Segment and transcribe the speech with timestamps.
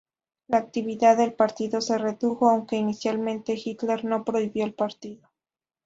[0.47, 5.29] La actividad del partido se redujo, aunque inicialmente Hitler no prohibió al partido.